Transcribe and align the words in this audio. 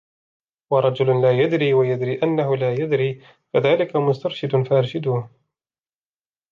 وَرَجُلٌ 0.71 1.21
لَا 1.21 1.31
يَدْرِي 1.31 1.73
وَيَدْرِي 1.73 2.23
أَنَّهُ 2.23 2.57
لَا 2.57 2.73
يَدْرِي 2.73 3.21
فَذَلِكَ 3.53 3.95
مُسْتَرْشِدٌ 3.95 4.67
فَأَرْشِدُوهُ 4.67 5.29